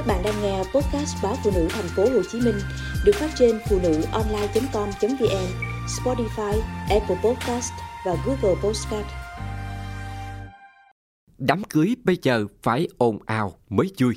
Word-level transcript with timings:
Các 0.00 0.06
bạn 0.06 0.22
đang 0.22 0.42
nghe 0.42 0.58
podcast 0.58 1.16
báo 1.22 1.36
phụ 1.44 1.50
nữ 1.54 1.68
thành 1.70 1.88
phố 1.96 2.02
Hồ 2.02 2.22
Chí 2.32 2.40
Minh 2.40 2.58
được 3.04 3.12
phát 3.14 3.30
trên 3.38 3.60
phụ 3.68 3.80
nữ 3.82 4.02
online.com.vn, 4.12 5.46
Spotify, 5.86 6.60
Apple 6.90 7.16
Podcast 7.24 7.72
và 8.06 8.16
Google 8.26 8.60
Podcast. 8.62 9.06
Đám 11.38 11.64
cưới 11.64 11.96
bây 12.04 12.18
giờ 12.22 12.46
phải 12.62 12.88
ồn 12.98 13.18
ào 13.26 13.52
mới 13.68 13.92
vui. 13.98 14.14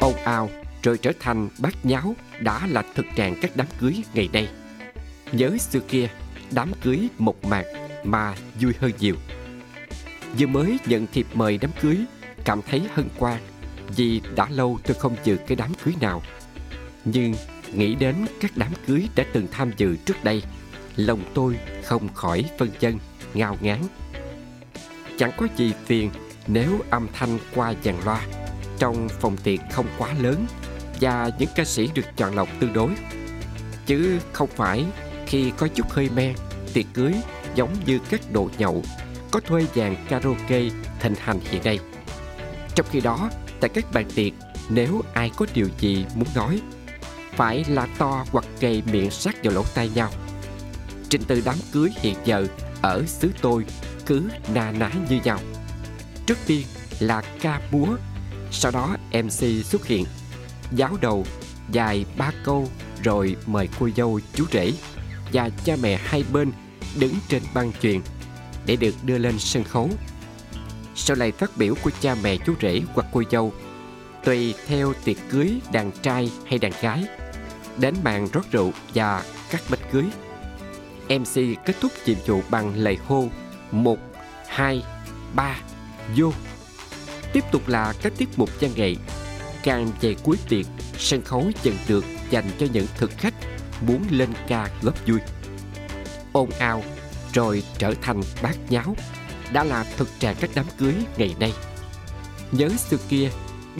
Ồn 0.00 0.14
ào 0.24 0.50
rồi 0.82 0.98
trở 0.98 1.12
thành 1.20 1.48
bát 1.58 1.74
nháo 1.82 2.14
đã 2.40 2.66
là 2.66 2.82
thực 2.94 3.06
trạng 3.16 3.36
các 3.42 3.50
đám 3.54 3.66
cưới 3.80 3.94
ngày 4.14 4.28
nay. 4.32 4.48
Nhớ 5.32 5.56
xưa 5.58 5.80
kia, 5.80 6.08
đám 6.50 6.72
cưới 6.82 7.08
một 7.18 7.44
mạc 7.44 7.64
mà 8.04 8.34
vui 8.60 8.72
hơn 8.80 8.92
nhiều. 8.98 9.14
Vừa 10.38 10.46
mới 10.46 10.78
nhận 10.86 11.06
thiệp 11.12 11.26
mời 11.34 11.58
đám 11.58 11.70
cưới 11.80 11.96
cảm 12.48 12.62
thấy 12.62 12.82
hân 12.94 13.08
hoan 13.18 13.40
vì 13.96 14.20
đã 14.36 14.46
lâu 14.50 14.78
tôi 14.84 14.94
không 14.94 15.16
dự 15.24 15.36
cái 15.46 15.56
đám 15.56 15.74
cưới 15.84 15.94
nào. 16.00 16.22
Nhưng 17.04 17.34
nghĩ 17.72 17.94
đến 17.94 18.14
các 18.40 18.50
đám 18.56 18.72
cưới 18.86 19.08
đã 19.16 19.24
từng 19.32 19.46
tham 19.52 19.72
dự 19.76 19.96
trước 19.96 20.24
đây, 20.24 20.42
lòng 20.96 21.20
tôi 21.34 21.58
không 21.84 22.14
khỏi 22.14 22.44
phân 22.58 22.70
chân, 22.80 22.98
ngao 23.34 23.56
ngán. 23.60 23.78
Chẳng 25.18 25.30
có 25.36 25.46
gì 25.56 25.72
phiền 25.86 26.10
nếu 26.46 26.80
âm 26.90 27.06
thanh 27.12 27.38
qua 27.54 27.74
dàn 27.84 27.94
loa 28.04 28.20
trong 28.78 29.08
phòng 29.08 29.36
tiệc 29.36 29.60
không 29.72 29.86
quá 29.98 30.14
lớn 30.20 30.46
và 31.00 31.30
những 31.38 31.50
ca 31.54 31.64
sĩ 31.64 31.88
được 31.94 32.06
chọn 32.16 32.34
lọc 32.34 32.48
tương 32.60 32.72
đối. 32.72 32.90
Chứ 33.86 34.18
không 34.32 34.48
phải 34.56 34.84
khi 35.26 35.52
có 35.56 35.68
chút 35.68 35.90
hơi 35.90 36.10
men, 36.14 36.34
tiệc 36.72 36.86
cưới 36.94 37.14
giống 37.54 37.74
như 37.86 37.98
các 38.10 38.20
đồ 38.32 38.50
nhậu 38.58 38.82
có 39.30 39.40
thuê 39.40 39.66
dàn 39.74 39.96
karaoke 40.08 40.62
thịnh 41.00 41.14
hành 41.20 41.40
hiện 41.50 41.64
nay. 41.64 41.78
Trong 42.78 42.86
khi 42.90 43.00
đó, 43.00 43.30
tại 43.60 43.70
các 43.74 43.84
bàn 43.92 44.06
tiệc, 44.14 44.32
nếu 44.68 45.02
ai 45.12 45.30
có 45.36 45.46
điều 45.54 45.68
gì 45.78 46.04
muốn 46.14 46.28
nói, 46.34 46.60
phải 47.36 47.64
là 47.68 47.86
to 47.98 48.24
hoặc 48.32 48.44
gầy 48.60 48.82
miệng 48.92 49.10
sát 49.10 49.44
vào 49.44 49.54
lỗ 49.54 49.64
tai 49.74 49.90
nhau. 49.94 50.10
Trình 51.08 51.22
tự 51.24 51.42
đám 51.44 51.54
cưới 51.72 51.90
hiện 52.00 52.14
giờ 52.24 52.46
ở 52.82 53.04
xứ 53.06 53.30
tôi 53.42 53.64
cứ 54.06 54.22
na 54.54 54.72
ná 54.72 54.90
như 55.08 55.20
nhau. 55.24 55.38
Trước 56.26 56.38
tiên 56.46 56.66
là 57.00 57.22
ca 57.40 57.60
múa, 57.70 57.86
sau 58.50 58.72
đó 58.72 58.96
MC 59.12 59.64
xuất 59.64 59.86
hiện, 59.86 60.04
giáo 60.72 60.96
đầu 61.00 61.26
dài 61.72 62.04
ba 62.16 62.30
câu 62.44 62.68
rồi 63.02 63.36
mời 63.46 63.68
cô 63.80 63.88
dâu 63.96 64.20
chú 64.34 64.44
rể 64.52 64.72
và 65.32 65.50
cha 65.64 65.76
mẹ 65.82 66.00
hai 66.04 66.24
bên 66.32 66.52
đứng 66.98 67.14
trên 67.28 67.42
băng 67.54 67.72
chuyền 67.82 68.00
để 68.66 68.76
được 68.76 68.94
đưa 69.02 69.18
lên 69.18 69.38
sân 69.38 69.64
khấu 69.64 69.90
sau 70.98 71.16
lời 71.16 71.32
phát 71.32 71.56
biểu 71.56 71.74
của 71.82 71.90
cha 72.00 72.16
mẹ 72.22 72.36
chú 72.36 72.54
rể 72.62 72.80
hoặc 72.94 73.06
cô 73.12 73.22
dâu, 73.30 73.52
tùy 74.24 74.54
theo 74.66 74.92
tiệc 75.04 75.16
cưới 75.30 75.60
đàn 75.72 75.90
trai 76.02 76.32
hay 76.46 76.58
đàn 76.58 76.72
gái, 76.80 77.04
đến 77.76 77.94
màn 78.02 78.28
rót 78.32 78.50
rượu 78.50 78.72
và 78.94 79.24
cắt 79.50 79.62
bánh 79.70 79.80
cưới. 79.92 80.04
Mc 81.18 81.34
kết 81.64 81.76
thúc 81.80 81.92
nhiệm 82.06 82.16
vụ 82.26 82.42
bằng 82.50 82.74
lời 82.74 82.98
hô 83.06 83.28
một, 83.70 83.98
hai, 84.46 84.82
ba, 85.34 85.56
vô. 86.16 86.32
Tiếp 87.32 87.44
tục 87.52 87.68
là 87.68 87.94
các 88.02 88.12
tiết 88.16 88.28
mục 88.36 88.50
văn 88.60 88.70
nghệ, 88.76 88.94
càng 89.62 89.90
về 90.00 90.14
cuối 90.22 90.36
tiệc, 90.48 90.66
sân 90.98 91.22
khấu 91.22 91.50
dần 91.62 91.74
được 91.88 92.04
dành 92.30 92.50
cho 92.58 92.66
những 92.72 92.86
thực 92.96 93.10
khách 93.18 93.34
muốn 93.86 94.04
lên 94.10 94.28
ca 94.48 94.68
góp 94.82 95.06
vui. 95.06 95.18
Ồn 96.32 96.50
ào, 96.50 96.82
rồi 97.32 97.62
trở 97.78 97.94
thành 98.02 98.20
bát 98.42 98.56
nháo 98.68 98.96
đã 99.52 99.64
là 99.64 99.84
thực 99.96 100.08
trạng 100.20 100.36
các 100.40 100.50
đám 100.54 100.66
cưới 100.78 100.94
ngày 101.16 101.34
nay. 101.40 101.52
Nhớ 102.52 102.68
xưa 102.68 102.96
kia, 103.08 103.30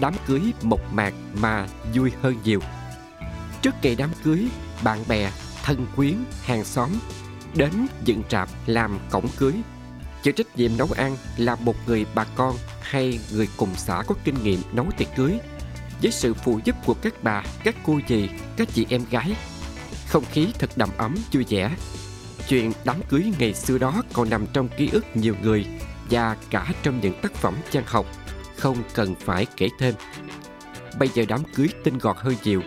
đám 0.00 0.14
cưới 0.26 0.40
mộc 0.62 0.92
mạc 0.92 1.14
mà 1.34 1.66
vui 1.94 2.12
hơn 2.22 2.36
nhiều. 2.44 2.60
Trước 3.62 3.74
ngày 3.82 3.94
đám 3.94 4.10
cưới, 4.24 4.48
bạn 4.82 4.98
bè, 5.08 5.30
thân 5.62 5.86
quyến, 5.96 6.14
hàng 6.42 6.64
xóm 6.64 6.90
đến 7.54 7.72
dựng 8.04 8.22
trạp 8.28 8.48
làm 8.66 8.98
cổng 9.10 9.28
cưới. 9.36 9.54
Chịu 10.22 10.32
trách 10.32 10.56
nhiệm 10.56 10.70
nấu 10.76 10.88
ăn 10.96 11.16
là 11.36 11.54
một 11.54 11.74
người 11.86 12.06
bà 12.14 12.24
con 12.24 12.56
hay 12.82 13.18
người 13.32 13.48
cùng 13.56 13.70
xã 13.76 14.02
có 14.06 14.14
kinh 14.24 14.42
nghiệm 14.42 14.62
nấu 14.72 14.86
tiệc 14.96 15.08
cưới 15.16 15.38
với 16.02 16.12
sự 16.12 16.34
phụ 16.34 16.60
giúp 16.64 16.76
của 16.86 16.94
các 16.94 17.14
bà, 17.22 17.42
các 17.64 17.76
cô 17.86 18.00
dì, 18.08 18.28
các 18.56 18.68
chị 18.74 18.86
em 18.88 19.04
gái. 19.10 19.36
Không 20.08 20.24
khí 20.32 20.48
thật 20.58 20.70
đầm 20.76 20.88
ấm, 20.96 21.14
vui 21.32 21.44
vẻ 21.48 21.70
Chuyện 22.48 22.72
đám 22.84 22.96
cưới 23.08 23.32
ngày 23.38 23.54
xưa 23.54 23.78
đó 23.78 24.02
còn 24.12 24.30
nằm 24.30 24.46
trong 24.52 24.68
ký 24.68 24.88
ức 24.92 25.04
nhiều 25.14 25.34
người 25.42 25.66
và 26.10 26.36
cả 26.50 26.66
trong 26.82 27.00
những 27.00 27.20
tác 27.22 27.34
phẩm 27.34 27.54
văn 27.72 27.84
học, 27.86 28.06
không 28.56 28.76
cần 28.94 29.14
phải 29.14 29.46
kể 29.56 29.68
thêm. 29.78 29.94
Bây 30.98 31.08
giờ 31.08 31.24
đám 31.28 31.42
cưới 31.54 31.68
tinh 31.84 31.98
gọn 31.98 32.16
hơn 32.18 32.34
nhiều. 32.44 32.62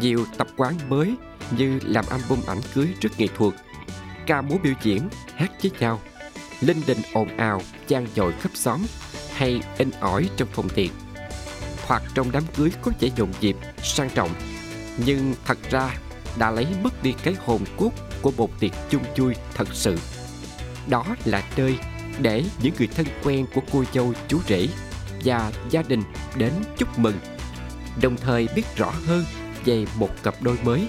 Nhiều 0.00 0.24
tập 0.38 0.46
quán 0.56 0.74
mới 0.88 1.14
như 1.56 1.78
làm 1.82 2.04
album 2.10 2.38
ảnh 2.46 2.60
cưới 2.74 2.88
rất 3.00 3.18
nghệ 3.18 3.26
thuật, 3.36 3.54
ca 4.26 4.42
múa 4.42 4.56
biểu 4.62 4.74
diễn, 4.82 5.08
hát 5.34 5.52
với 5.62 5.72
nhau, 5.80 6.00
linh 6.60 6.82
đình 6.86 6.98
ồn 7.12 7.36
ào, 7.36 7.62
trang 7.88 8.06
dội 8.16 8.32
khắp 8.32 8.50
xóm 8.54 8.80
hay 9.36 9.60
in 9.78 9.90
ỏi 10.00 10.28
trong 10.36 10.48
phòng 10.52 10.68
tiệc. 10.68 10.90
Hoặc 11.86 12.02
trong 12.14 12.32
đám 12.32 12.42
cưới 12.56 12.70
có 12.82 12.92
vẻ 13.00 13.08
nhộn 13.16 13.30
nhịp, 13.40 13.56
sang 13.82 14.10
trọng, 14.14 14.30
nhưng 15.06 15.34
thật 15.44 15.58
ra 15.70 15.96
đã 16.38 16.50
lấy 16.50 16.66
mất 16.82 17.02
đi 17.02 17.14
cái 17.22 17.34
hồn 17.44 17.60
cốt 17.76 17.90
của 18.22 18.32
một 18.36 18.60
tiệc 18.60 18.70
chung 18.90 19.02
chui 19.14 19.34
thật 19.54 19.68
sự. 19.72 19.98
Đó 20.88 21.04
là 21.24 21.42
nơi 21.56 21.76
để 22.20 22.44
những 22.62 22.74
người 22.78 22.88
thân 22.96 23.06
quen 23.24 23.46
của 23.54 23.60
cô 23.72 23.84
dâu 23.94 24.12
chú 24.28 24.40
rể 24.48 24.68
và 25.24 25.52
gia 25.70 25.82
đình 25.82 26.02
đến 26.36 26.52
chúc 26.78 26.98
mừng, 26.98 27.18
đồng 28.02 28.16
thời 28.16 28.48
biết 28.54 28.76
rõ 28.76 28.92
hơn 29.06 29.24
về 29.64 29.86
một 29.96 30.10
cặp 30.22 30.42
đôi 30.42 30.58
mới, 30.64 30.88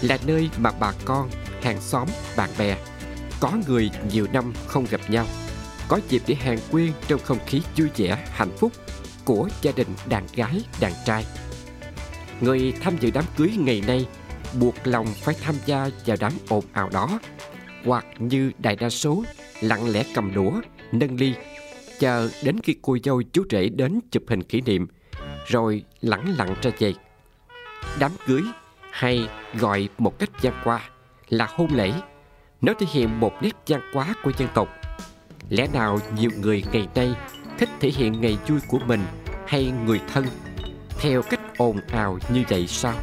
là 0.00 0.18
nơi 0.26 0.50
mà 0.58 0.70
bà 0.80 0.92
con, 1.04 1.30
hàng 1.62 1.80
xóm, 1.80 2.08
bạn 2.36 2.50
bè 2.58 2.76
có 3.40 3.52
người 3.68 3.90
nhiều 4.12 4.26
năm 4.32 4.52
không 4.66 4.86
gặp 4.90 5.00
nhau, 5.08 5.26
có 5.88 6.00
dịp 6.08 6.22
để 6.26 6.34
hàng 6.34 6.58
quyên 6.70 6.92
trong 7.08 7.20
không 7.24 7.38
khí 7.46 7.62
vui 7.76 7.88
vẻ, 7.96 8.26
hạnh 8.30 8.56
phúc 8.58 8.72
của 9.24 9.48
gia 9.62 9.72
đình 9.72 9.88
đàn 10.08 10.26
gái, 10.34 10.62
đàn 10.80 10.92
trai. 11.06 11.24
Người 12.40 12.72
tham 12.80 12.96
dự 13.00 13.10
đám 13.10 13.24
cưới 13.36 13.50
ngày 13.58 13.82
nay 13.86 14.06
buộc 14.60 14.74
lòng 14.84 15.06
phải 15.06 15.34
tham 15.42 15.54
gia 15.66 15.88
vào 16.06 16.16
đám 16.20 16.32
ồn 16.48 16.64
ào 16.72 16.90
đó. 16.92 17.18
Hoặc 17.84 18.06
như 18.18 18.52
đại 18.58 18.76
đa 18.76 18.90
số 18.90 19.24
lặng 19.60 19.90
lẽ 19.90 20.04
cầm 20.14 20.34
đũa, 20.34 20.52
nâng 20.92 21.16
ly, 21.16 21.34
chờ 21.98 22.28
đến 22.42 22.60
khi 22.62 22.76
cô 22.82 22.96
dâu 23.04 23.22
chú 23.22 23.44
rể 23.50 23.68
đến 23.68 24.00
chụp 24.10 24.22
hình 24.28 24.42
kỷ 24.42 24.60
niệm, 24.60 24.86
rồi 25.46 25.84
lẳng 26.00 26.34
lặng 26.38 26.54
ra 26.62 26.70
về. 26.78 26.94
Đám 27.98 28.12
cưới 28.26 28.42
hay 28.90 29.28
gọi 29.58 29.88
một 29.98 30.18
cách 30.18 30.30
văn 30.42 30.60
qua 30.64 30.80
là 31.28 31.46
hôn 31.50 31.68
lễ, 31.74 31.92
nó 32.60 32.74
thể 32.78 32.86
hiện 32.92 33.20
một 33.20 33.32
nét 33.42 33.56
văn 33.66 33.80
hóa 33.94 34.14
của 34.22 34.32
dân 34.38 34.48
tộc. 34.54 34.68
Lẽ 35.48 35.66
nào 35.72 35.98
nhiều 36.18 36.30
người 36.40 36.64
ngày 36.72 36.88
nay 36.94 37.14
thích 37.58 37.68
thể 37.80 37.88
hiện 37.88 38.20
ngày 38.20 38.38
vui 38.48 38.60
của 38.68 38.78
mình 38.86 39.00
hay 39.46 39.72
người 39.84 40.00
thân 40.12 40.24
theo 41.00 41.22
cách 41.22 41.40
ồn 41.58 41.80
ào 41.92 42.18
như 42.32 42.44
vậy 42.48 42.66
sao? 42.66 42.94